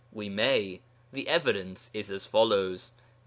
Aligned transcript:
We 0.11 0.29
may; 0.29 0.81
the 1.13 1.27
evidence 1.27 1.91
is 1.93 2.09
as 2.09 2.25
follows. 2.25 2.89